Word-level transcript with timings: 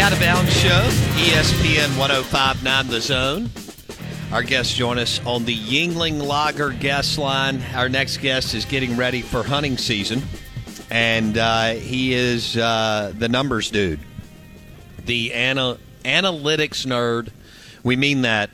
Out 0.00 0.14
of 0.14 0.20
Bounds 0.20 0.56
Show, 0.56 0.88
ESPN 1.18 1.98
1059 1.98 2.88
The 2.88 3.00
Zone. 3.02 3.50
Our 4.32 4.42
guests 4.42 4.72
join 4.74 4.98
us 4.98 5.20
on 5.26 5.44
the 5.44 5.54
Yuengling 5.54 6.22
Lager 6.22 6.70
guest 6.70 7.18
line. 7.18 7.62
Our 7.74 7.90
next 7.90 8.16
guest 8.16 8.54
is 8.54 8.64
getting 8.64 8.96
ready 8.96 9.20
for 9.20 9.42
hunting 9.42 9.76
season, 9.76 10.22
and 10.90 11.36
uh, 11.36 11.72
he 11.74 12.14
is 12.14 12.56
uh, 12.56 13.12
the 13.14 13.28
numbers 13.28 13.70
dude, 13.70 14.00
the 15.04 15.34
ana- 15.34 15.76
analytics 16.02 16.86
nerd. 16.86 17.28
We 17.82 17.94
mean 17.94 18.22
that 18.22 18.48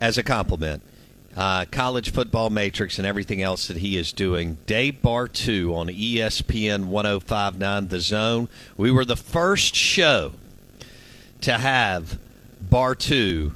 as 0.00 0.18
a 0.18 0.22
compliment. 0.22 0.84
Uh, 1.36 1.64
college 1.72 2.12
football 2.12 2.48
matrix 2.48 2.98
and 2.98 3.06
everything 3.08 3.42
else 3.42 3.66
that 3.66 3.78
he 3.78 3.96
is 3.96 4.12
doing. 4.12 4.56
Dave 4.66 5.02
two 5.32 5.74
on 5.74 5.88
ESPN 5.88 6.84
1059 6.86 7.88
The 7.88 8.00
Zone. 8.00 8.48
We 8.76 8.92
were 8.92 9.04
the 9.04 9.16
first 9.16 9.74
show 9.74 10.32
to 11.42 11.52
have 11.56 12.18
Bartoo 12.68 13.54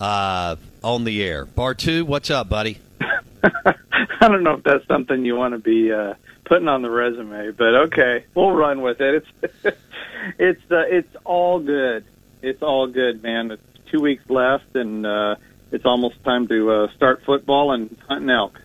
uh, 0.00 0.56
on 0.82 1.04
the 1.04 1.22
air. 1.22 1.46
Bartoo, 1.46 2.02
what's 2.02 2.30
up, 2.30 2.48
buddy? 2.48 2.78
I 3.42 4.28
don't 4.28 4.42
know 4.42 4.54
if 4.54 4.62
that's 4.62 4.86
something 4.86 5.24
you 5.24 5.36
want 5.36 5.54
to 5.54 5.58
be 5.58 5.92
uh, 5.92 6.14
putting 6.44 6.68
on 6.68 6.82
the 6.82 6.90
resume, 6.90 7.50
but 7.52 7.74
okay, 7.86 8.24
we'll 8.34 8.52
run 8.52 8.82
with 8.82 9.00
it. 9.00 9.24
It's 9.42 9.76
it's 10.38 10.70
uh, 10.70 10.84
it's 10.88 11.16
all 11.24 11.60
good. 11.60 12.04
It's 12.42 12.62
all 12.62 12.86
good, 12.86 13.22
man. 13.22 13.50
It's 13.52 13.62
two 13.90 14.00
weeks 14.00 14.28
left, 14.28 14.74
and 14.74 15.06
uh, 15.06 15.36
it's 15.70 15.84
almost 15.84 16.22
time 16.24 16.48
to 16.48 16.70
uh, 16.70 16.92
start 16.94 17.24
football 17.24 17.72
and 17.72 17.96
hunting 18.08 18.30
elk. 18.30 18.60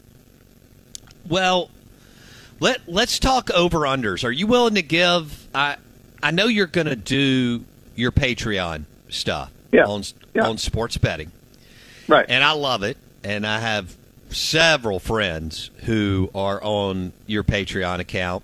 Well, 1.27 1.69
let 2.59 2.81
let's 2.87 3.19
talk 3.19 3.51
over 3.51 3.79
unders. 3.79 4.23
Are 4.23 4.31
you 4.31 4.47
willing 4.47 4.75
to 4.75 4.81
give? 4.81 5.47
I 5.53 5.77
I 6.21 6.31
know 6.31 6.47
you're 6.47 6.67
going 6.67 6.87
to 6.87 6.95
do 6.95 7.63
your 7.97 8.11
Patreon 8.13 8.85
stuff 9.09 9.51
Yeah. 9.73 9.83
on 9.85 10.03
Yeah. 10.33 10.47
on 10.47 10.57
sports 10.57 10.97
betting, 10.97 11.31
Right. 12.07 12.25
and 12.29 12.43
I 12.43 12.51
love 12.51 12.83
it. 12.83 12.95
And 13.23 13.45
I 13.45 13.59
have 13.59 13.93
several 14.29 14.99
friends 14.99 15.69
who 15.83 16.29
are 16.35 16.61
on 16.63 17.11
your 17.25 17.43
Patreon 17.43 17.99
account 17.99 18.43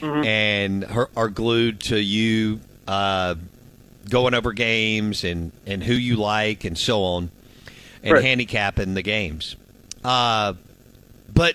Mm-hmm. 0.00 0.24
and 0.24 0.84
are, 0.84 1.10
are 1.16 1.28
glued 1.28 1.78
to 1.80 1.96
you 1.98 2.60
uh, 2.88 3.36
going 4.10 4.34
over 4.34 4.52
games 4.52 5.22
and, 5.22 5.52
and 5.64 5.80
who 5.82 5.94
you 5.94 6.16
like 6.16 6.64
and 6.64 6.76
so 6.76 7.04
on, 7.04 7.30
and 8.02 8.14
Right. 8.14 8.24
handicapping 8.24 8.94
the 8.94 9.02
games. 9.02 9.54
Uh, 10.04 10.54
but 11.32 11.54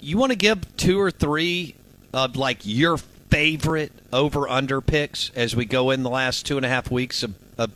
you 0.00 0.18
want 0.18 0.30
to 0.32 0.36
give 0.36 0.76
two 0.76 1.00
or 1.00 1.10
three 1.10 1.74
of 2.12 2.36
like 2.36 2.58
your 2.64 2.98
favorite 3.30 3.92
over 4.12 4.48
under 4.48 4.80
picks 4.80 5.30
as 5.34 5.54
we 5.54 5.64
go 5.64 5.90
in 5.90 6.02
the 6.02 6.10
last 6.10 6.44
two 6.44 6.56
and 6.56 6.66
a 6.66 6.68
half 6.68 6.90
weeks 6.90 7.22
of, 7.22 7.34
of 7.56 7.72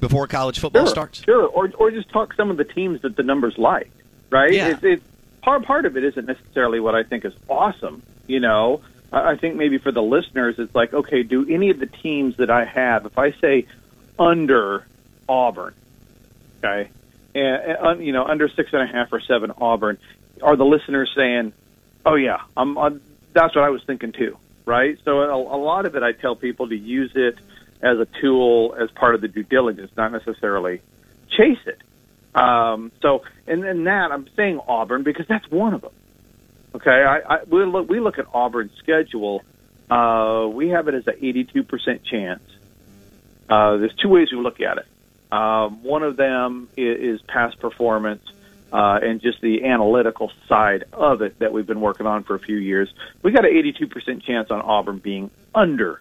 before 0.00 0.26
college 0.26 0.58
football 0.58 0.84
sure, 0.84 0.90
starts? 0.90 1.22
Sure, 1.22 1.46
or 1.46 1.70
or 1.78 1.90
just 1.90 2.08
talk 2.10 2.34
some 2.34 2.50
of 2.50 2.56
the 2.56 2.64
teams 2.64 3.02
that 3.02 3.16
the 3.16 3.22
numbers 3.22 3.56
like, 3.56 3.90
right? 4.30 4.52
Yeah. 4.52 4.68
It's, 4.68 4.82
it's 4.82 5.04
part 5.42 5.64
part 5.64 5.86
of 5.86 5.96
it 5.96 6.04
isn't 6.04 6.26
necessarily 6.26 6.80
what 6.80 6.94
I 6.94 7.02
think 7.02 7.24
is 7.24 7.34
awesome. 7.48 8.02
You 8.26 8.40
know, 8.40 8.80
I, 9.12 9.32
I 9.32 9.36
think 9.36 9.56
maybe 9.56 9.78
for 9.78 9.92
the 9.92 10.02
listeners, 10.02 10.58
it's 10.58 10.74
like, 10.74 10.94
okay, 10.94 11.22
do 11.22 11.46
any 11.48 11.70
of 11.70 11.78
the 11.78 11.86
teams 11.86 12.36
that 12.36 12.50
I 12.50 12.64
have, 12.64 13.06
if 13.06 13.18
I 13.18 13.32
say 13.32 13.66
under 14.18 14.86
Auburn, 15.28 15.74
okay, 16.58 16.90
and, 17.34 17.62
and 17.62 17.78
un- 17.78 18.02
you 18.02 18.12
know 18.12 18.24
under 18.24 18.48
six 18.48 18.72
and 18.72 18.82
a 18.82 18.86
half 18.86 19.12
or 19.12 19.20
seven 19.20 19.52
Auburn, 19.56 19.98
are 20.42 20.56
the 20.56 20.64
listeners 20.64 21.12
saying, 21.14 21.52
oh 22.06 22.14
yeah, 22.14 22.40
I'm, 22.56 22.78
i 22.78 22.90
that's 23.32 23.54
what 23.54 23.64
I 23.64 23.70
was 23.70 23.82
thinking 23.84 24.12
too, 24.12 24.36
right? 24.64 24.98
So 25.04 25.20
a, 25.20 25.36
a 25.36 25.60
lot 25.60 25.86
of 25.86 25.96
it, 25.96 26.02
I 26.02 26.12
tell 26.12 26.36
people 26.36 26.68
to 26.68 26.76
use 26.76 27.12
it 27.14 27.38
as 27.82 27.98
a 27.98 28.06
tool 28.20 28.74
as 28.78 28.90
part 28.90 29.14
of 29.14 29.20
the 29.20 29.28
due 29.28 29.42
diligence, 29.42 29.90
not 29.96 30.12
necessarily 30.12 30.80
chase 31.36 31.58
it. 31.66 31.80
Um, 32.34 32.92
so, 33.02 33.22
and 33.46 33.62
then 33.62 33.84
that 33.84 34.12
I'm 34.12 34.28
saying 34.36 34.60
Auburn 34.66 35.02
because 35.02 35.26
that's 35.28 35.50
one 35.50 35.74
of 35.74 35.82
them. 35.82 35.92
Okay, 36.74 36.90
I, 36.90 37.18
I 37.18 37.44
we 37.44 37.64
look 37.64 37.88
we 37.88 38.00
look 38.00 38.18
at 38.18 38.26
Auburn's 38.32 38.72
schedule. 38.78 39.42
Uh, 39.90 40.48
we 40.50 40.70
have 40.70 40.88
it 40.88 40.94
as 40.94 41.06
an 41.06 41.16
82% 41.20 42.02
chance. 42.04 42.42
Uh, 43.50 43.76
there's 43.76 43.94
two 43.96 44.08
ways 44.08 44.32
we 44.32 44.38
look 44.38 44.60
at 44.62 44.78
it. 44.78 44.86
Um, 45.30 45.82
one 45.82 46.02
of 46.02 46.16
them 46.16 46.68
is, 46.78 47.20
is 47.20 47.22
past 47.22 47.58
performance 47.58 48.22
uh, 48.72 48.98
and 49.02 49.20
just 49.20 49.40
the 49.40 49.64
analytical 49.64 50.32
side 50.48 50.84
of 50.92 51.20
it 51.20 51.38
that 51.40 51.52
we've 51.52 51.66
been 51.66 51.80
working 51.80 52.06
on 52.06 52.24
for 52.24 52.34
a 52.34 52.38
few 52.38 52.56
years. 52.56 52.92
We 53.22 53.30
got 53.30 53.44
an 53.44 53.52
82% 53.52 54.22
chance 54.22 54.50
on 54.50 54.62
Auburn 54.62 54.98
being 54.98 55.30
under 55.54 56.00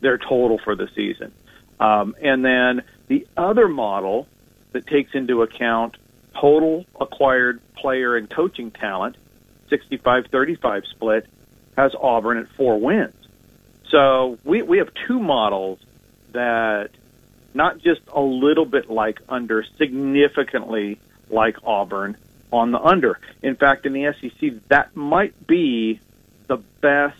their 0.00 0.16
total 0.16 0.58
for 0.58 0.74
the 0.74 0.88
season. 0.94 1.32
Um, 1.78 2.16
and 2.20 2.44
then 2.44 2.82
the 3.08 3.26
other 3.36 3.68
model 3.68 4.26
that 4.72 4.86
takes 4.86 5.14
into 5.14 5.42
account 5.42 5.96
total 6.34 6.86
acquired 7.00 7.60
player 7.74 8.16
and 8.16 8.30
coaching 8.30 8.70
talent, 8.70 9.16
65-35 9.70 10.86
split, 10.86 11.26
has 11.76 11.94
Auburn 12.00 12.38
at 12.38 12.48
four 12.48 12.80
wins. 12.80 13.14
So 13.90 14.38
we, 14.44 14.62
we 14.62 14.78
have 14.78 14.88
two 15.06 15.20
models 15.20 15.78
that 16.32 16.90
not 17.54 17.78
just 17.78 18.00
a 18.12 18.20
little 18.20 18.66
bit 18.66 18.90
like 18.90 19.20
under, 19.28 19.64
significantly 19.76 20.98
like 21.30 21.56
Auburn 21.64 22.16
on 22.52 22.70
the 22.70 22.80
under. 22.80 23.18
In 23.42 23.56
fact, 23.56 23.86
in 23.86 23.92
the 23.92 24.14
SEC, 24.20 24.52
that 24.68 24.96
might 24.96 25.46
be 25.46 26.00
the 26.46 26.56
best 26.80 27.16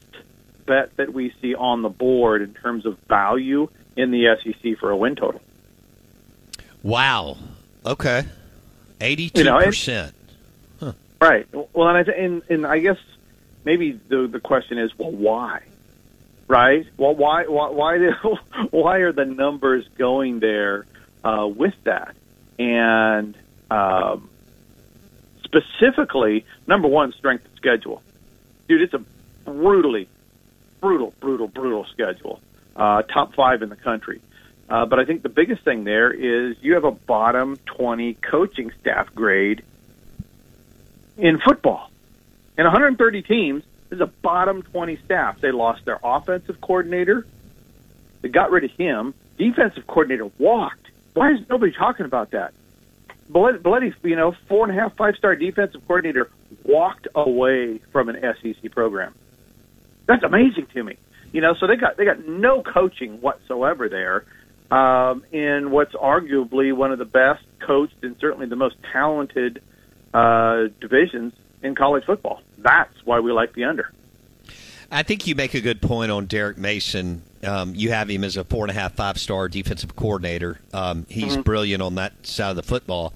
bet 0.67 0.97
that 0.97 1.13
we 1.13 1.33
see 1.41 1.55
on 1.55 1.83
the 1.83 1.89
board 1.89 2.43
in 2.43 2.55
terms 2.55 2.87
of 2.87 2.99
value 3.09 3.69
in 3.97 4.11
the 4.11 4.37
SEC 4.43 4.79
for 4.79 4.91
a 4.91 4.97
win 4.97 5.17
total. 5.17 5.41
Wow. 6.83 7.37
Okay. 7.85 8.25
Eighty-two 9.01 9.41
You 9.41 9.45
know, 9.45 9.59
percent. 9.59 10.15
Right. 11.21 11.49
Well, 11.53 11.89
and 11.89 12.09
I 12.09 12.13
and, 12.13 12.43
and 12.49 12.67
I 12.67 12.79
guess 12.79 12.99
maybe 13.65 13.93
the 13.93 14.29
the 14.29 14.41
question 14.41 14.79
is, 14.79 14.97
well, 14.97 15.11
why? 15.11 15.63
Right. 16.47 16.87
Well, 16.97 17.15
why 17.15 17.45
why 17.47 17.71
why, 17.71 17.99
do, 17.99 18.13
why 18.71 18.99
are 18.99 19.13
the 19.13 19.25
numbers 19.25 19.87
going 19.97 20.41
there 20.41 20.87
uh, 21.25 21.49
with 21.49 21.75
that? 21.85 22.15
And 22.59 23.37
um, 23.71 24.29
specifically, 25.45 26.45
number 26.67 26.89
one, 26.89 27.13
strength 27.13 27.47
of 27.47 27.53
schedule. 27.57 28.03
Dude, 28.69 28.83
it's 28.83 28.95
a 28.95 29.03
brutally, 29.45 30.09
brutal, 30.81 31.15
brutal, 31.21 31.49
brutal 31.49 31.87
schedule. 31.87 32.41
Uh, 32.77 33.03
top 33.03 33.35
five 33.35 33.63
in 33.63 33.69
the 33.69 33.77
country. 33.77 34.21
Uh, 34.69 34.85
but 34.87 34.99
I 34.99 35.05
think 35.05 35.23
the 35.23 35.31
biggest 35.31 35.65
thing 35.65 35.85
there 35.85 36.11
is 36.11 36.57
you 36.61 36.75
have 36.75 36.85
a 36.85 36.91
bottom 36.91 37.57
20 37.65 38.15
coaching 38.15 38.71
staff 38.81 39.13
grade 39.15 39.63
in 41.17 41.39
football. 41.39 41.91
In 42.59 42.65
130 42.65 43.23
teams, 43.23 43.65
there's 43.89 44.03
a 44.03 44.07
bottom 44.07 44.63
20 44.63 44.97
staff. 45.05 45.41
They 45.41 45.53
lost 45.53 45.85
their 45.87 45.99
offensive 46.03 46.61
coordinator. 46.61 47.27
They 48.21 48.29
got 48.29 48.51
rid 48.51 48.65
of 48.65 48.73
him. 48.73 49.15
Defensive 49.39 49.87
coordinator 49.87 50.31
walked. 50.39 50.87
Why 51.15 51.33
is 51.33 51.41
nobody 51.49 51.73
talking 51.73 52.05
about 52.05 52.33
that? 52.33 52.53
Bloody, 53.29 53.93
you 54.03 54.17
know, 54.17 54.33
four 54.49 54.69
and 54.69 54.77
a 54.77 54.81
half, 54.81 54.97
five 54.97 55.17
star 55.17 55.37
defensive 55.37 55.87
coordinator 55.87 56.31
walked 56.65 57.09
away 57.15 57.79
from 57.93 58.09
an 58.09 58.17
SEC 58.41 58.71
program. 58.71 59.15
That's 60.07 60.23
amazing 60.23 60.67
to 60.75 60.83
me. 60.83 60.97
You 61.33 61.43
know, 61.43 61.55
so 61.55 61.67
they 61.67 61.77
got 61.77 61.97
they 61.97 62.07
got 62.07 62.27
no 62.27 62.63
coaching 62.63 63.21
whatsoever 63.21 63.89
there 63.89 64.25
um, 64.71 65.25
in 65.31 65.71
what's 65.71 65.95
arguably 65.95 66.73
one 66.73 66.93
of 66.93 66.99
the 66.99 67.05
best 67.05 67.45
coached 67.59 68.03
and 68.03 68.17
certainly 68.19 68.47
the 68.47 68.57
most 68.57 68.77
talented 68.93 69.63
uh, 70.15 70.69
divisions 70.81 71.35
in 71.63 71.75
college 71.75 72.05
football. 72.05 72.41
That's 72.57 73.05
why 73.05 73.21
we 73.21 73.33
like 73.33 73.53
the 73.53 73.65
under. 73.65 73.93
I 74.91 75.03
think 75.03 75.27
you 75.27 75.35
make 75.35 75.53
a 75.53 75.61
good 75.61 75.83
point 75.83 76.11
on 76.11 76.25
Derek 76.27 76.57
Mason 76.57 77.23
Um, 77.45 77.75
you 77.75 77.91
have 77.93 78.11
him 78.11 78.25
as 78.25 78.37
a 78.37 78.45
four 78.45 78.65
and 78.65 78.71
a 78.71 78.75
half, 78.75 78.95
five 78.95 79.19
star 79.19 79.49
defensive 79.49 79.95
coordinator. 79.95 80.59
Um, 80.73 81.07
he's 81.09 81.35
mm-hmm. 81.35 81.43
brilliant 81.43 81.83
on 81.83 81.95
that 81.97 82.27
side 82.27 82.51
of 82.51 82.57
the 82.57 82.63
football. 82.63 83.13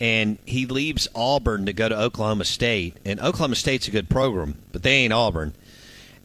And 0.00 0.38
he 0.44 0.66
leaves 0.66 1.08
Auburn 1.14 1.66
to 1.66 1.72
go 1.72 1.88
to 1.88 1.96
Oklahoma 1.96 2.44
State. 2.44 2.96
And 3.04 3.20
Oklahoma 3.20 3.54
State's 3.54 3.86
a 3.86 3.92
good 3.92 4.08
program, 4.08 4.56
but 4.72 4.82
they 4.82 4.96
ain't 4.96 5.12
Auburn. 5.12 5.54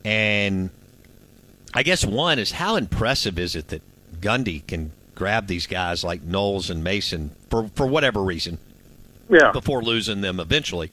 And 0.04 0.72
I 1.74 1.84
guess 1.84 2.04
one 2.04 2.40
is 2.40 2.52
how 2.52 2.78
impressive 2.78 3.38
is 3.38 3.56
it 3.56 3.68
that 3.68 3.84
Gundy 4.20 4.66
can 4.66 4.92
grab 5.14 5.48
these 5.48 5.68
guys 5.68 6.04
like 6.04 6.24
Knowles 6.24 6.70
and 6.70 6.84
Mason 6.84 7.32
for, 7.50 7.70
for 7.76 7.86
whatever 7.86 8.24
reason 8.24 8.58
yeah. 9.30 9.52
before 9.52 9.84
losing 9.84 10.22
them 10.22 10.40
eventually. 10.40 10.92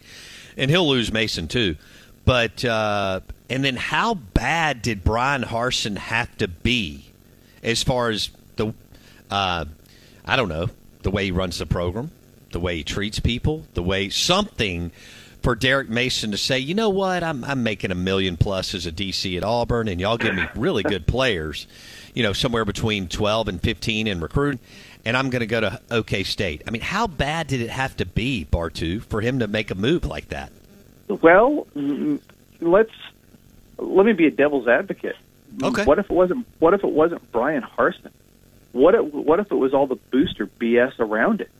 And 0.56 0.70
he'll 0.70 0.88
lose 0.88 1.12
Mason 1.12 1.48
too. 1.48 1.76
But 2.26 2.64
uh, 2.64 3.20
and 3.48 3.64
then 3.64 3.76
how 3.76 4.14
bad 4.14 4.82
did 4.82 5.02
Bryan 5.04 5.42
Harsin 5.42 5.96
have 5.96 6.36
to 6.38 6.48
be 6.48 7.06
as 7.62 7.82
far 7.82 8.10
as 8.10 8.30
the 8.56 8.74
uh, 9.30 9.64
I 10.24 10.36
don't 10.36 10.48
know 10.48 10.68
the 11.02 11.10
way 11.10 11.26
he 11.26 11.30
runs 11.30 11.58
the 11.58 11.66
program, 11.66 12.10
the 12.50 12.60
way 12.60 12.76
he 12.76 12.84
treats 12.84 13.20
people, 13.20 13.64
the 13.74 13.82
way 13.82 14.08
something 14.08 14.90
for 15.40 15.54
Derek 15.54 15.88
Mason 15.88 16.32
to 16.32 16.36
say, 16.36 16.58
you 16.58 16.74
know 16.74 16.90
what, 16.90 17.22
I'm 17.22 17.44
I'm 17.44 17.62
making 17.62 17.92
a 17.92 17.94
million 17.94 18.36
plus 18.36 18.74
as 18.74 18.86
a 18.86 18.92
DC 18.92 19.36
at 19.36 19.44
Auburn, 19.44 19.86
and 19.86 20.00
y'all 20.00 20.18
give 20.18 20.34
me 20.34 20.44
really 20.56 20.82
good 20.82 21.06
players, 21.06 21.68
you 22.12 22.24
know, 22.24 22.32
somewhere 22.32 22.64
between 22.64 23.06
12 23.06 23.48
and 23.48 23.62
15 23.62 24.08
in 24.08 24.20
recruiting 24.20 24.60
and 25.04 25.16
I'm 25.16 25.30
going 25.30 25.40
to 25.40 25.46
go 25.46 25.60
to 25.60 25.80
OK 25.92 26.24
State. 26.24 26.62
I 26.66 26.72
mean, 26.72 26.82
how 26.82 27.06
bad 27.06 27.46
did 27.46 27.60
it 27.60 27.70
have 27.70 27.96
to 27.98 28.04
be, 28.04 28.44
Bartoo, 28.50 29.00
for 29.00 29.20
him 29.20 29.38
to 29.38 29.46
make 29.46 29.70
a 29.70 29.76
move 29.76 30.04
like 30.04 30.30
that? 30.30 30.50
Well, 31.08 31.66
let's 32.60 32.92
let 33.78 34.06
me 34.06 34.12
be 34.12 34.26
a 34.26 34.30
devil's 34.30 34.68
advocate. 34.68 35.16
Okay. 35.62 35.84
What 35.84 35.98
if 35.98 36.06
it 36.06 36.12
wasn't? 36.12 36.46
What 36.58 36.74
if 36.74 36.84
it 36.84 36.90
wasn't 36.90 37.30
Bryan 37.32 37.62
Harsin? 37.62 38.10
What 38.72 38.94
if, 38.94 39.04
what 39.06 39.40
if 39.40 39.50
it 39.50 39.54
was 39.54 39.72
all 39.72 39.86
the 39.86 39.96
booster 39.96 40.46
BS 40.46 40.98
around 40.98 41.40
it? 41.40 41.50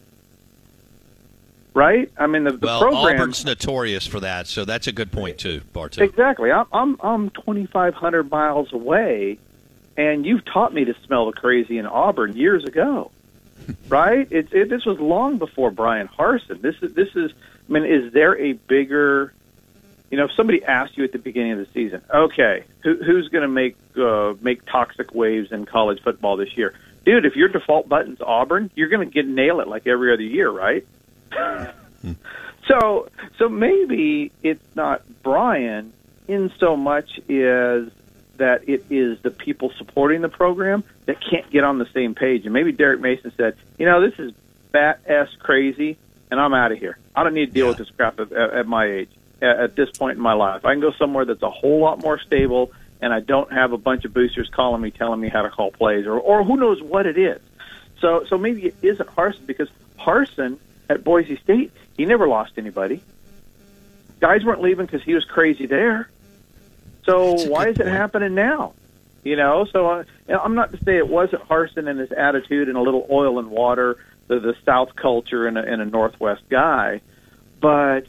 Right? 1.72 2.10
I 2.18 2.26
mean, 2.26 2.44
the, 2.44 2.52
the 2.52 2.66
well, 2.66 2.80
program. 2.80 3.16
Auburn's 3.16 3.44
notorious 3.44 4.06
for 4.06 4.20
that, 4.20 4.46
so 4.46 4.64
that's 4.64 4.86
a 4.86 4.92
good 4.92 5.12
point 5.12 5.38
too, 5.38 5.62
Bartoo. 5.72 6.02
Exactly. 6.02 6.50
I'm 6.50 6.66
I'm 6.72 6.96
I'm 7.02 7.30
2,500 7.30 8.30
miles 8.30 8.72
away, 8.72 9.38
and 9.96 10.26
you've 10.26 10.44
taught 10.44 10.74
me 10.74 10.84
to 10.86 10.94
smell 11.06 11.26
the 11.26 11.32
crazy 11.32 11.78
in 11.78 11.86
Auburn 11.86 12.36
years 12.36 12.64
ago 12.64 13.10
right? 13.88 14.30
It, 14.30 14.52
it, 14.52 14.68
this 14.68 14.84
was 14.84 14.98
long 14.98 15.38
before 15.38 15.70
Bryan 15.70 16.08
Harsin. 16.08 16.60
This 16.60 16.76
is 16.82 16.94
this 16.94 17.14
is. 17.14 17.32
I 17.68 17.72
mean, 17.72 17.84
is 17.84 18.12
there 18.12 18.38
a 18.38 18.52
bigger? 18.52 19.32
You 20.10 20.18
know, 20.18 20.24
if 20.24 20.32
somebody 20.36 20.64
asked 20.64 20.96
you 20.96 21.04
at 21.04 21.12
the 21.12 21.18
beginning 21.18 21.52
of 21.52 21.58
the 21.58 21.66
season, 21.66 22.02
okay, 22.12 22.64
who, 22.80 22.94
who's 22.94 23.28
going 23.28 23.42
to 23.42 23.48
make 23.48 23.76
uh, 23.96 24.34
make 24.40 24.64
toxic 24.66 25.14
waves 25.14 25.50
in 25.52 25.66
college 25.66 26.00
football 26.02 26.36
this 26.36 26.56
year, 26.56 26.74
dude? 27.04 27.24
If 27.24 27.34
your 27.36 27.48
default 27.48 27.88
button's 27.88 28.20
Auburn, 28.20 28.70
you're 28.74 28.88
going 28.88 29.06
to 29.06 29.12
get 29.12 29.26
nail 29.26 29.60
it 29.60 29.68
like 29.68 29.86
every 29.86 30.12
other 30.12 30.22
year, 30.22 30.50
right? 30.50 30.86
so, 32.68 33.08
so 33.38 33.48
maybe 33.48 34.30
it's 34.42 34.64
not 34.76 35.02
Brian 35.22 35.92
in 36.28 36.52
so 36.58 36.76
much 36.76 37.18
as 37.28 37.90
that 38.36 38.68
it 38.68 38.84
is 38.90 39.18
the 39.22 39.30
people 39.30 39.72
supporting 39.76 40.20
the 40.20 40.28
program 40.28 40.84
that 41.06 41.16
can't 41.20 41.48
get 41.50 41.64
on 41.64 41.78
the 41.78 41.86
same 41.94 42.14
page. 42.14 42.44
And 42.44 42.52
maybe 42.52 42.72
Derek 42.72 43.00
Mason 43.00 43.32
said, 43.36 43.56
you 43.78 43.86
know, 43.86 44.00
this 44.00 44.18
is 44.18 44.32
bat 44.72 45.00
ass 45.08 45.28
crazy, 45.38 45.96
and 46.30 46.40
I'm 46.40 46.54
out 46.54 46.72
of 46.72 46.78
here. 46.78 46.98
I 47.14 47.24
don't 47.24 47.34
need 47.34 47.46
to 47.46 47.52
deal 47.52 47.66
yeah. 47.66 47.70
with 47.70 47.78
this 47.78 47.90
crap 47.90 48.20
at, 48.20 48.32
at 48.32 48.66
my 48.66 48.86
age, 48.86 49.10
at, 49.42 49.58
at 49.58 49.76
this 49.76 49.90
point 49.90 50.16
in 50.16 50.22
my 50.22 50.32
life. 50.32 50.64
I 50.64 50.72
can 50.72 50.80
go 50.80 50.92
somewhere 50.92 51.24
that's 51.24 51.42
a 51.42 51.50
whole 51.50 51.80
lot 51.80 52.02
more 52.02 52.18
stable, 52.18 52.72
and 53.00 53.12
I 53.12 53.20
don't 53.20 53.52
have 53.52 53.72
a 53.72 53.78
bunch 53.78 54.04
of 54.04 54.14
boosters 54.14 54.48
calling 54.48 54.80
me, 54.80 54.90
telling 54.90 55.20
me 55.20 55.28
how 55.28 55.42
to 55.42 55.50
call 55.50 55.70
plays, 55.70 56.06
or 56.06 56.18
or 56.18 56.44
who 56.44 56.56
knows 56.56 56.82
what 56.82 57.06
it 57.06 57.18
is. 57.18 57.40
So 58.00 58.24
so 58.28 58.38
maybe 58.38 58.66
it 58.66 58.76
isn't 58.82 59.08
Harsin 59.08 59.46
because 59.46 59.68
Harsin 59.98 60.58
at 60.88 61.04
Boise 61.04 61.36
State 61.36 61.72
he 61.96 62.04
never 62.04 62.28
lost 62.28 62.52
anybody. 62.56 63.00
Guys 64.20 64.44
weren't 64.44 64.62
leaving 64.62 64.86
because 64.86 65.02
he 65.02 65.14
was 65.14 65.24
crazy 65.24 65.66
there. 65.66 66.08
So 67.04 67.48
why 67.48 67.68
is 67.68 67.78
it 67.78 67.86
happening 67.86 68.34
now? 68.34 68.72
You 69.24 69.36
know, 69.36 69.64
so 69.64 69.90
uh, 69.90 70.04
I'm 70.28 70.54
not 70.54 70.70
to 70.72 70.84
say 70.84 70.98
it 70.98 71.08
wasn't 71.08 71.48
Harsin 71.48 71.88
and 71.88 71.98
his 71.98 72.12
attitude 72.12 72.68
and 72.68 72.76
a 72.76 72.80
little 72.80 73.06
oil 73.10 73.38
and 73.38 73.50
water, 73.50 73.98
the, 74.28 74.38
the 74.38 74.54
South 74.64 74.94
culture 74.94 75.46
and 75.46 75.58
a, 75.58 75.62
and 75.62 75.82
a 75.82 75.84
Northwest 75.84 76.42
guy, 76.48 77.00
but 77.60 78.06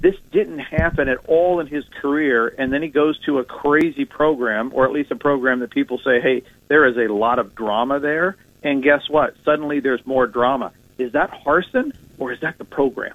this 0.00 0.16
didn't 0.32 0.60
happen 0.60 1.08
at 1.08 1.18
all 1.26 1.60
in 1.60 1.66
his 1.66 1.84
career. 2.00 2.54
And 2.58 2.72
then 2.72 2.82
he 2.82 2.88
goes 2.88 3.18
to 3.20 3.38
a 3.38 3.44
crazy 3.44 4.04
program, 4.04 4.72
or 4.74 4.86
at 4.86 4.92
least 4.92 5.10
a 5.10 5.16
program 5.16 5.60
that 5.60 5.70
people 5.70 5.98
say, 5.98 6.20
hey, 6.20 6.42
there 6.68 6.86
is 6.86 6.96
a 6.96 7.12
lot 7.12 7.38
of 7.38 7.54
drama 7.54 8.00
there. 8.00 8.36
And 8.62 8.82
guess 8.82 9.08
what? 9.08 9.34
Suddenly 9.44 9.80
there's 9.80 10.04
more 10.06 10.26
drama. 10.26 10.72
Is 10.98 11.12
that 11.12 11.30
Harsin 11.30 11.92
or 12.18 12.32
is 12.32 12.40
that 12.40 12.58
the 12.58 12.64
program? 12.64 13.14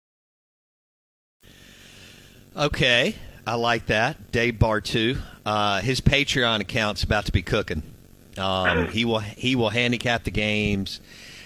Okay, 2.55 3.15
I 3.47 3.55
like 3.55 3.85
that. 3.85 4.31
Dave 4.33 4.55
Bartoo. 4.55 5.17
Uh, 5.45 5.79
his 5.79 6.01
Patreon 6.01 6.59
account's 6.59 7.03
about 7.03 7.25
to 7.25 7.31
be 7.31 7.41
cooking. 7.41 7.81
Um, 8.37 8.87
he 8.91 9.05
will 9.05 9.19
he 9.19 9.55
will 9.55 9.69
handicap 9.69 10.25
the 10.25 10.31
games. 10.31 10.99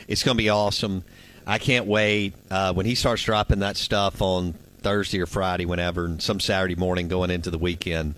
It's 0.08 0.24
going 0.24 0.36
to 0.36 0.44
be 0.44 0.50
awesome. 0.50 1.04
I 1.46 1.60
can't 1.60 1.86
wait 1.86 2.34
uh, 2.50 2.74
when 2.74 2.88
he 2.88 2.96
starts 2.96 3.22
dropping 3.22 3.60
that 3.60 3.78
stuff 3.78 4.20
on 4.20 4.54
Thursday 4.80 5.22
or 5.22 5.28
Friday, 5.28 5.66
whenever, 5.66 6.06
and 6.06 6.22
some 6.22 6.40
Saturday 6.40 6.76
morning 6.76 7.08
going 7.08 7.30
into 7.30 7.52
the 7.52 7.60
weekend. 7.60 8.16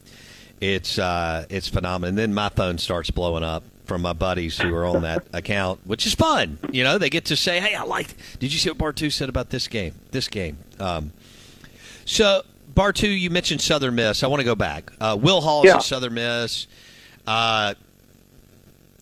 It's 0.61 0.97
uh, 0.97 1.45
it's 1.49 1.67
phenomenal. 1.67 2.09
And 2.09 2.17
then 2.17 2.33
my 2.33 2.47
phone 2.47 2.77
starts 2.77 3.11
blowing 3.11 3.43
up 3.43 3.63
from 3.83 4.01
my 4.01 4.13
buddies 4.13 4.57
who 4.57 4.73
are 4.73 4.85
on 4.85 5.01
that 5.01 5.27
account, 5.33 5.81
which 5.85 6.05
is 6.05 6.13
fun. 6.13 6.57
You 6.71 6.85
know, 6.85 6.97
they 6.97 7.09
get 7.09 7.25
to 7.25 7.35
say, 7.35 7.59
"Hey, 7.59 7.75
I 7.75 7.83
liked. 7.83 8.15
Did 8.39 8.53
you 8.53 8.59
see 8.59 8.69
what 8.69 8.77
Bartoo 8.77 9.11
said 9.11 9.27
about 9.27 9.49
this 9.49 9.67
game? 9.67 9.93
This 10.11 10.29
game." 10.29 10.57
Um, 10.79 11.11
so 12.05 12.43
Bartoo, 12.73 13.19
you 13.19 13.29
mentioned 13.29 13.61
Southern 13.61 13.95
Miss. 13.95 14.23
I 14.23 14.27
want 14.27 14.41
to 14.41 14.45
go 14.45 14.55
back. 14.55 14.91
Uh, 14.99 15.17
Will 15.19 15.41
Hall 15.41 15.63
is 15.63 15.67
yeah. 15.67 15.79
Southern 15.79 16.13
Miss. 16.15 16.67
Uh, 17.25 17.73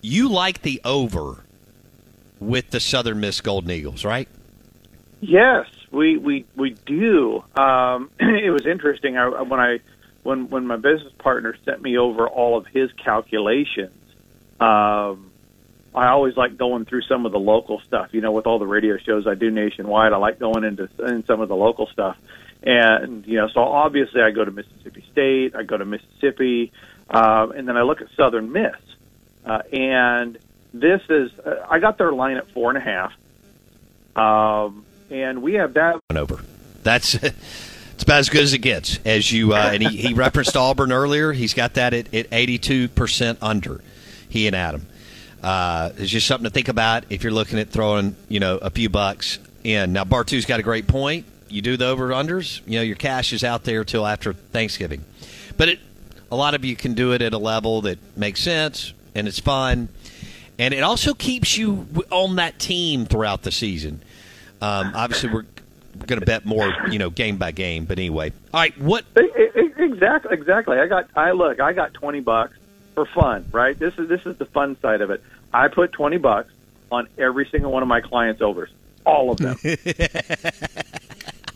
you 0.02 0.30
like 0.30 0.62
the 0.62 0.82
over 0.86 1.44
with 2.40 2.70
the 2.70 2.80
Southern 2.80 3.20
Miss 3.20 3.42
Golden 3.42 3.72
Eagles, 3.72 4.06
right? 4.06 4.28
Yes, 5.22 5.68
we 5.92 6.18
we 6.18 6.46
we 6.56 6.72
do. 6.86 7.44
Um, 7.56 8.12
it 8.20 8.52
was 8.52 8.66
interesting 8.66 9.18
I, 9.18 9.42
when 9.42 9.60
I 9.60 9.80
when 10.24 10.50
when 10.50 10.68
my 10.68 10.76
business 10.76 11.14
partner 11.18 11.56
sent 11.66 11.82
me 11.82 11.98
over 11.98 12.28
all 12.28 12.58
of 12.58 12.68
his 12.68 12.92
calculations. 12.94 13.94
Um, 14.60 15.32
I 15.94 16.10
always 16.10 16.36
like 16.36 16.58
going 16.58 16.86
through 16.86 17.04
some 17.04 17.26
of 17.26 17.32
the 17.32 17.40
local 17.40 17.80
stuff. 17.82 18.14
You 18.14 18.22
know, 18.22 18.32
with 18.32 18.46
all 18.46 18.60
the 18.60 18.68
radio 18.68 18.98
shows 18.98 19.26
I 19.28 19.36
do 19.36 19.50
nationwide, 19.50 20.14
I 20.14 20.18
like 20.18 20.40
going 20.40 20.64
into 20.64 20.90
in 21.00 21.26
some 21.26 21.42
of 21.42 21.48
the 21.48 21.56
local 21.56 21.88
stuff. 21.88 22.18
And, 22.66 23.26
you 23.28 23.38
know, 23.38 23.48
so 23.48 23.62
obviously 23.62 24.22
I 24.22 24.32
go 24.32 24.44
to 24.44 24.52
Mississippi 24.52 25.06
State, 25.12 25.56
I 25.56 25.64
go 25.64 25.78
to 25.78 25.86
Mississippi, 25.86 26.72
uh, 27.10 27.48
and 27.56 27.68
then 27.68 27.78
I 27.78 27.84
look 27.84 28.02
at 28.02 28.08
Southern 28.18 28.52
Miss. 28.52 28.76
Uh, 29.46 29.62
and 29.72 30.40
this 30.74 31.02
is, 31.10 31.32
uh, 31.40 31.66
I 31.70 31.80
got 31.80 31.98
their 31.98 32.12
line 32.12 32.38
at 32.38 32.50
four 32.52 32.70
and 32.70 32.78
a 32.78 32.82
half. 32.82 33.14
Um, 34.16 34.84
and 35.12 35.42
we 35.42 35.54
have 35.56 35.74
that. 35.76 36.00
Over. 36.16 36.40
That's. 36.84 37.18
It's 37.96 38.04
about 38.04 38.20
as 38.20 38.28
good 38.28 38.44
as 38.44 38.52
it 38.52 38.58
gets. 38.58 39.00
As 39.06 39.32
you 39.32 39.54
uh, 39.54 39.70
and 39.72 39.82
he, 39.82 39.96
he 39.96 40.14
referenced 40.16 40.58
Auburn 40.58 40.92
earlier. 40.92 41.32
He's 41.32 41.54
got 41.54 41.76
that 41.76 41.94
at 41.94 42.10
eighty 42.14 42.58
two 42.58 42.90
percent 42.90 43.40
under. 43.42 43.80
He 44.28 44.48
and 44.48 44.56
Adam. 44.56 44.86
Uh, 45.42 45.92
it's 45.96 46.12
just 46.12 46.28
something 46.28 46.44
to 46.44 46.50
think 46.50 46.68
about 46.68 47.06
if 47.10 47.24
you're 47.24 47.32
looking 47.32 47.58
at 47.58 47.70
throwing, 47.70 48.18
you 48.28 48.42
know, 48.42 48.58
a 48.58 48.70
few 48.70 48.90
bucks 48.90 49.40
in. 49.64 49.94
Now, 49.94 50.04
Bartoo's 50.04 50.46
got 50.46 50.60
a 50.60 50.64
great 50.64 50.88
point. 50.88 51.26
You 51.48 51.62
do 51.62 51.78
the 51.78 51.86
over 51.86 52.10
unders, 52.10 52.62
you 52.66 52.80
know, 52.80 52.84
your 52.84 52.96
cash 52.96 53.32
is 53.34 53.44
out 53.44 53.64
there 53.64 53.84
till 53.84 54.06
after 54.06 54.34
Thanksgiving. 54.34 55.06
But 55.58 55.70
it, 55.70 55.80
a 56.32 56.36
lot 56.36 56.56
of 56.56 56.66
you 56.66 56.76
can 56.76 56.94
do 56.94 57.12
it 57.14 57.22
at 57.22 57.34
a 57.34 57.38
level 57.38 57.82
that 57.82 58.00
makes 58.18 58.42
sense 58.42 58.94
and 59.16 59.28
it's 59.28 59.40
fun, 59.40 59.90
and 60.60 60.74
it 60.74 60.82
also 60.82 61.14
keeps 61.14 61.58
you 61.58 61.88
on 62.12 62.36
that 62.36 62.60
team 62.60 63.06
throughout 63.06 63.44
the 63.44 63.52
season. 63.52 64.02
Um, 64.62 64.92
obviously, 64.94 65.30
we're 65.30 65.46
going 66.06 66.20
to 66.20 66.26
bet 66.26 66.46
more, 66.46 66.74
you 66.92 67.00
know, 67.00 67.10
game 67.10 67.38
by 67.38 67.52
game. 67.52 67.86
But 67.86 67.98
anyway, 67.98 68.34
all 68.54 68.60
right. 68.60 68.78
What 68.80 69.06
exactly? 69.16 70.34
Exactly. 70.34 70.80
I 70.80 70.88
got. 70.88 71.10
I 71.16 71.32
look. 71.32 71.60
I 71.60 71.74
got 71.74 71.94
twenty 71.94 72.20
bucks 72.20 72.58
for 72.94 73.06
fun. 73.06 73.46
Right. 73.52 73.78
This 73.78 73.98
is 73.98 74.08
this 74.10 74.26
is 74.26 74.38
the 74.38 74.46
fun 74.46 74.78
side 74.82 75.02
of 75.02 75.10
it. 75.10 75.24
I 75.54 75.68
put 75.70 75.94
twenty 75.94 76.18
bucks 76.18 76.52
on 76.92 77.08
every 77.18 77.48
single 77.48 77.72
one 77.72 77.82
of 77.82 77.90
my 77.90 78.02
clients' 78.02 78.42
overs, 78.42 78.70
all 79.06 79.32
of 79.32 79.38
them. 79.38 79.58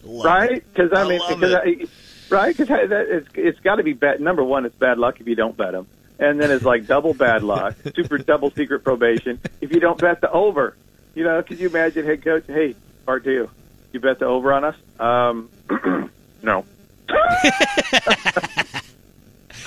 right? 0.03 0.63
Because 0.74 0.91
I, 0.94 1.03
I 1.03 1.08
mean, 1.08 1.22
because 1.27 1.53
I, 1.53 1.88
right? 2.29 2.56
Because 2.56 2.89
it's 2.91 3.29
it's 3.36 3.60
got 3.60 3.75
to 3.75 3.84
be 3.84 3.94
bad. 3.94 4.22
Number 4.22 4.44
one, 4.44 4.65
it's 4.65 4.75
bad 4.75 4.98
luck 4.98 5.20
if 5.20 5.27
you 5.27 5.36
don't 5.36 5.56
bet 5.56 5.72
them, 5.72 5.88
and 6.20 6.39
then 6.39 6.51
it's 6.51 6.65
like 6.65 6.88
double 6.88 7.13
bad 7.13 7.44
luck, 7.44 7.75
super 7.96 8.18
double 8.18 8.51
secret 8.51 8.84
probation 8.84 9.39
if 9.62 9.74
you 9.74 9.79
don't 9.79 10.00
bet 10.00 10.22
the 10.22 10.32
over. 10.32 10.75
You 11.15 11.24
know, 11.24 11.41
could 11.44 11.60
you 11.60 11.70
imagine, 11.70 12.06
head 12.06 12.24
coach? 12.24 12.46
Hey, 12.48 12.75
Bartoo, 13.06 13.50
you 13.91 14.00
bet 14.00 14.20
the 14.20 14.25
over 14.25 14.53
on 14.53 14.63
us? 14.63 14.75
Um, 15.00 15.50
no. 16.44 16.65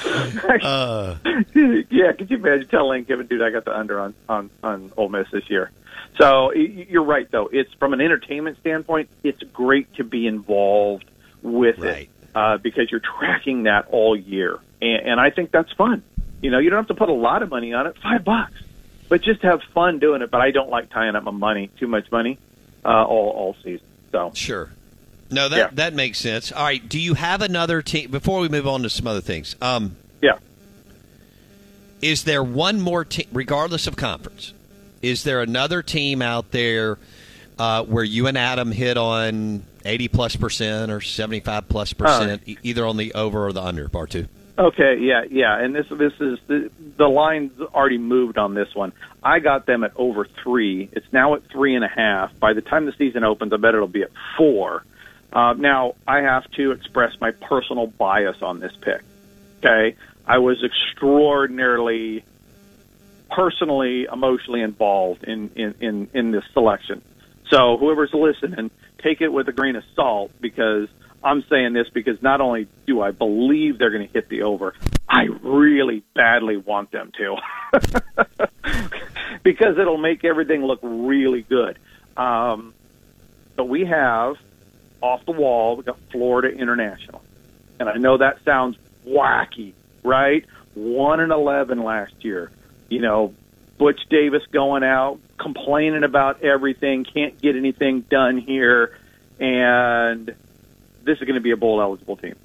uh. 0.62 1.16
yeah, 1.54 2.12
could 2.12 2.30
you 2.30 2.36
imagine 2.36 2.68
telling 2.68 3.04
Kiffin, 3.04 3.26
dude, 3.26 3.42
I 3.42 3.50
got 3.50 3.64
the 3.64 3.76
under 3.76 4.00
on 4.00 4.14
on 4.28 4.50
on 4.62 4.92
Ole 4.96 5.08
Miss 5.08 5.30
this 5.30 5.48
year. 5.48 5.70
So 6.18 6.52
you're 6.52 7.04
right, 7.04 7.30
though. 7.30 7.48
It's 7.50 7.72
from 7.74 7.92
an 7.92 8.00
entertainment 8.00 8.58
standpoint, 8.60 9.08
it's 9.22 9.42
great 9.42 9.92
to 9.94 10.04
be 10.04 10.26
involved 10.26 11.04
with 11.42 11.78
right. 11.78 12.02
it 12.02 12.10
uh, 12.34 12.58
because 12.58 12.90
you're 12.90 13.00
tracking 13.00 13.64
that 13.64 13.88
all 13.88 14.16
year, 14.16 14.58
and, 14.80 15.06
and 15.06 15.20
I 15.20 15.30
think 15.30 15.50
that's 15.50 15.72
fun. 15.72 16.02
You 16.42 16.50
know, 16.50 16.58
you 16.58 16.70
don't 16.70 16.78
have 16.78 16.88
to 16.88 16.94
put 16.94 17.08
a 17.08 17.14
lot 17.14 17.42
of 17.42 17.50
money 17.50 17.72
on 17.72 17.86
it, 17.86 17.96
five 18.02 18.24
bucks, 18.24 18.60
but 19.08 19.22
just 19.22 19.42
have 19.42 19.62
fun 19.74 20.00
doing 20.00 20.22
it. 20.22 20.30
But 20.30 20.40
I 20.40 20.50
don't 20.50 20.70
like 20.70 20.90
tying 20.90 21.14
up 21.16 21.22
my 21.22 21.30
money, 21.30 21.70
too 21.78 21.86
much 21.86 22.10
money, 22.12 22.38
uh, 22.84 23.04
all 23.04 23.30
all 23.30 23.56
season. 23.62 23.86
So 24.10 24.32
sure. 24.34 24.70
No, 25.32 25.48
that 25.48 25.56
yeah. 25.56 25.68
that 25.74 25.94
makes 25.94 26.18
sense. 26.18 26.52
All 26.52 26.62
right. 26.62 26.86
Do 26.86 27.00
you 27.00 27.14
have 27.14 27.40
another 27.40 27.82
team 27.82 28.10
before 28.10 28.40
we 28.40 28.48
move 28.48 28.66
on 28.66 28.82
to 28.82 28.90
some 28.90 29.06
other 29.06 29.20
things? 29.20 29.56
Um, 29.60 29.96
yeah. 30.20 30.38
Is 32.02 32.24
there 32.24 32.42
one 32.42 32.80
more 32.80 33.04
team, 33.04 33.26
regardless 33.32 33.86
of 33.86 33.96
conference? 33.96 34.52
Is 35.00 35.24
there 35.24 35.40
another 35.40 35.82
team 35.82 36.20
out 36.20 36.50
there 36.50 36.98
uh, 37.58 37.84
where 37.84 38.04
you 38.04 38.26
and 38.26 38.36
Adam 38.36 38.70
hit 38.70 38.96
on 38.96 39.64
eighty 39.84 40.08
plus 40.08 40.36
percent 40.36 40.92
or 40.92 41.00
seventy 41.00 41.40
five 41.40 41.68
plus 41.68 41.92
percent, 41.92 42.42
uh, 42.46 42.52
either 42.62 42.86
on 42.86 42.96
the 42.96 43.14
over 43.14 43.46
or 43.46 43.52
the 43.52 43.62
under? 43.62 43.88
Bartoo. 43.88 44.28
Okay, 44.58 44.98
yeah, 45.00 45.24
yeah, 45.30 45.58
and 45.58 45.74
this 45.74 45.86
this 45.88 46.12
is 46.20 46.38
the 46.46 46.70
the 46.98 47.08
line's 47.08 47.58
already 47.60 47.96
moved 47.96 48.36
on 48.36 48.52
this 48.52 48.74
one. 48.74 48.92
I 49.22 49.38
got 49.38 49.64
them 49.64 49.82
at 49.82 49.92
over 49.96 50.26
three. 50.26 50.90
It's 50.92 51.10
now 51.10 51.34
at 51.34 51.44
three 51.50 51.74
and 51.74 51.84
a 51.84 51.88
half. 51.88 52.38
By 52.38 52.52
the 52.52 52.60
time 52.60 52.84
the 52.84 52.92
season 52.92 53.24
opens, 53.24 53.54
I 53.54 53.56
bet 53.56 53.74
it'll 53.74 53.88
be 53.88 54.02
at 54.02 54.10
four. 54.36 54.84
Uh, 55.32 55.54
now 55.54 55.94
I 56.06 56.20
have 56.20 56.50
to 56.52 56.72
express 56.72 57.12
my 57.20 57.30
personal 57.30 57.86
bias 57.86 58.42
on 58.42 58.60
this 58.60 58.72
pick. 58.80 59.00
Okay, 59.58 59.96
I 60.26 60.38
was 60.38 60.62
extraordinarily 60.62 62.24
personally, 63.30 64.06
emotionally 64.12 64.60
involved 64.60 65.24
in, 65.24 65.50
in, 65.54 65.74
in, 65.80 66.10
in 66.12 66.30
this 66.32 66.44
selection. 66.52 67.02
So 67.50 67.76
whoever's 67.76 68.12
listening, 68.12 68.70
take 69.02 69.20
it 69.20 69.28
with 69.28 69.48
a 69.48 69.52
grain 69.52 69.76
of 69.76 69.84
salt 69.94 70.32
because 70.40 70.88
I'm 71.24 71.42
saying 71.48 71.72
this 71.72 71.88
because 71.88 72.22
not 72.22 72.40
only 72.40 72.66
do 72.86 73.00
I 73.00 73.10
believe 73.10 73.78
they're 73.78 73.90
going 73.90 74.06
to 74.06 74.12
hit 74.12 74.28
the 74.28 74.42
over, 74.42 74.74
I 75.08 75.24
really 75.42 76.02
badly 76.14 76.56
want 76.56 76.90
them 76.90 77.12
to. 77.18 77.36
because 79.42 79.78
it'll 79.78 79.98
make 79.98 80.24
everything 80.24 80.64
look 80.64 80.80
really 80.82 81.42
good. 81.42 81.78
Um, 82.16 82.74
but 83.56 83.64
we 83.64 83.84
have 83.86 84.36
off 85.02 85.24
the 85.26 85.32
wall, 85.32 85.76
we 85.76 85.82
got 85.82 85.98
Florida 86.10 86.48
International. 86.56 87.22
And 87.78 87.88
I 87.88 87.96
know 87.96 88.18
that 88.18 88.44
sounds 88.44 88.76
wacky, 89.06 89.72
right? 90.02 90.46
1 90.74 91.20
and 91.20 91.32
11 91.32 91.82
last 91.82 92.24
year 92.24 92.50
you 92.92 93.00
know, 93.00 93.34
Butch 93.78 94.00
Davis 94.10 94.42
going 94.52 94.84
out, 94.84 95.18
complaining 95.38 96.04
about 96.04 96.42
everything, 96.42 97.04
can't 97.04 97.40
get 97.40 97.56
anything 97.56 98.02
done 98.02 98.36
here, 98.36 98.98
and 99.40 100.26
this 101.02 101.18
is 101.18 101.20
going 101.20 101.34
to 101.34 101.40
be 101.40 101.52
a 101.52 101.56
bowl 101.56 101.80
eligible 101.80 102.16
team. 102.16 102.36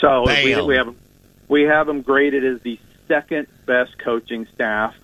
So 0.00 0.24
we, 0.26 0.60
we 0.62 0.74
have 0.76 0.94
we 1.48 1.62
have 1.64 1.86
them 1.86 2.00
graded 2.00 2.46
as 2.46 2.62
the 2.62 2.80
second 3.06 3.46
best 3.66 3.98
coaching 3.98 4.46
staff 4.54 4.94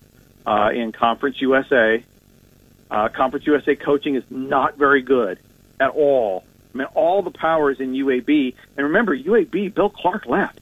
uh, 0.46 0.70
in 0.74 0.92
Conference 0.92 1.40
USA. 1.42 2.02
Uh, 2.90 3.08
Conference 3.08 3.46
USA 3.46 3.76
coaching 3.76 4.14
is 4.14 4.24
not 4.30 4.78
very 4.78 5.02
good 5.02 5.38
at 5.80 5.90
all. 5.90 6.44
I 6.74 6.78
mean, 6.78 6.88
all 6.94 7.22
the 7.22 7.30
power 7.30 7.70
is 7.70 7.80
in 7.80 7.92
UAB, 7.92 8.54
and 8.76 8.86
remember, 8.86 9.16
UAB 9.16 9.74
Bill 9.74 9.90
Clark 9.90 10.26
left. 10.26 10.60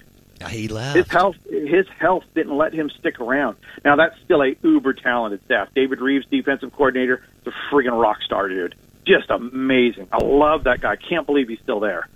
He 0.49 0.69
left. 0.69 0.97
His 0.97 1.09
health, 1.09 1.37
his 1.49 1.89
health 1.89 2.25
didn't 2.35 2.57
let 2.57 2.73
him 2.73 2.91
stick 2.91 3.21
around. 3.21 3.57
Now 3.85 3.97
that's 3.97 4.19
still 4.21 4.43
a 4.43 4.55
uber 4.63 4.93
talented 4.93 5.45
staff. 5.45 5.69
David 5.75 6.01
Reaves, 6.01 6.27
defensive 6.27 6.73
coordinator, 6.73 7.23
the 7.45 7.53
friggin' 7.71 8.01
rock 8.01 8.21
star 8.23 8.49
dude, 8.49 8.75
just 9.07 9.31
amazing. 9.31 10.09
I 10.13 10.19
love 10.23 10.65
that 10.65 10.81
guy. 10.81 10.97
Can't 10.97 11.27
believe 11.27 11.49
he's 11.49 11.61
still 11.61 11.81
there. 11.81 12.09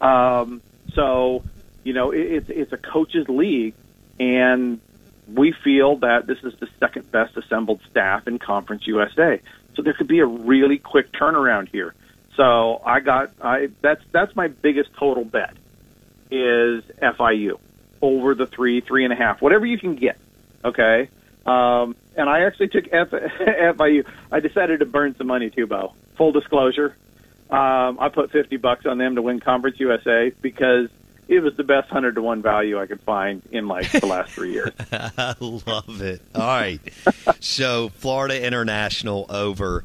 Um, 0.00 0.62
so, 0.94 1.42
you 1.82 1.92
know, 1.92 2.10
it, 2.10 2.20
it's 2.20 2.50
it's 2.50 2.72
a 2.72 2.76
coaches 2.76 3.28
league, 3.28 3.74
and 4.18 4.80
we 5.32 5.52
feel 5.52 5.96
that 5.96 6.26
this 6.26 6.42
is 6.42 6.54
the 6.56 6.68
second 6.78 7.10
best 7.10 7.36
assembled 7.36 7.80
staff 7.90 8.26
in 8.26 8.38
Conference 8.38 8.86
USA. 8.86 9.40
So 9.74 9.82
there 9.82 9.94
could 9.94 10.08
be 10.08 10.20
a 10.20 10.26
really 10.26 10.78
quick 10.78 11.12
turnaround 11.12 11.68
here. 11.68 11.94
So 12.36 12.80
I 12.84 13.00
got 13.00 13.32
I 13.40 13.68
that's 13.80 14.02
that's 14.12 14.34
my 14.34 14.48
biggest 14.48 14.90
total 14.98 15.24
bet 15.24 15.54
is 16.30 16.82
FIU 17.00 17.58
over 18.02 18.34
the 18.34 18.46
three, 18.46 18.80
three 18.80 19.04
and 19.04 19.12
a 19.12 19.16
half, 19.16 19.40
whatever 19.40 19.64
you 19.64 19.78
can 19.78 19.94
get. 19.96 20.18
Okay. 20.64 21.08
Um, 21.46 21.94
and 22.16 22.28
I 22.28 22.42
actually 22.42 22.68
took 22.68 22.84
F- 22.92 23.10
FIU. 23.10 24.06
I 24.32 24.40
decided 24.40 24.80
to 24.80 24.86
burn 24.86 25.14
some 25.16 25.26
money 25.26 25.50
too, 25.50 25.66
Bo. 25.66 25.94
Full 26.16 26.32
disclosure. 26.32 26.96
Um, 27.50 27.98
I 28.00 28.08
put 28.12 28.30
50 28.30 28.56
bucks 28.56 28.86
on 28.86 28.98
them 28.98 29.14
to 29.16 29.22
win 29.22 29.40
Conference 29.40 29.78
USA 29.78 30.32
because 30.40 30.88
it 31.28 31.40
was 31.40 31.54
the 31.56 31.64
best 31.64 31.90
100 31.90 32.16
to 32.16 32.22
1 32.22 32.42
value 32.42 32.80
I 32.80 32.86
could 32.86 33.00
find 33.02 33.42
in 33.50 33.68
like 33.68 33.90
the 33.92 34.06
last 34.06 34.32
three 34.32 34.52
years. 34.52 34.72
I 34.92 35.34
love 35.40 36.00
it. 36.02 36.22
All 36.34 36.40
right. 36.40 36.80
so 37.40 37.90
Florida 37.90 38.44
International 38.44 39.26
over 39.28 39.84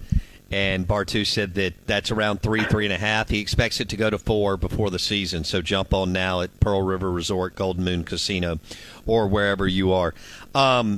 and 0.51 0.87
Bartoo 0.87 1.25
said 1.25 1.53
that 1.55 1.73
that's 1.85 2.09
around 2.09 2.41
three, 2.41 2.63
three 2.63 2.85
and 2.85 2.93
a 2.93 2.97
half. 2.97 3.29
He 3.29 3.39
expects 3.39 3.79
it 3.79 3.89
to 3.89 3.97
go 3.97 4.09
to 4.09 4.17
four 4.17 4.57
before 4.57 4.89
the 4.89 4.99
season. 4.99 5.43
So 5.43 5.61
jump 5.61 5.93
on 5.93 6.11
now 6.11 6.41
at 6.41 6.59
Pearl 6.59 6.81
River 6.81 7.11
Resort, 7.11 7.55
Golden 7.55 7.83
Moon 7.83 8.03
Casino, 8.03 8.59
or 9.05 9.27
wherever 9.27 9.67
you 9.67 9.93
are. 9.93 10.13
Um, 10.55 10.97